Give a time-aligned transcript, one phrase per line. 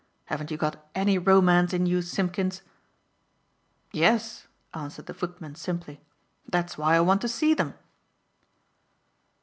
[0.25, 2.63] "Haven't you got any romance in you, Simpkins?"
[3.91, 6.01] "Yes," answered the footman simply,
[6.49, 7.75] "that's why I want to see them."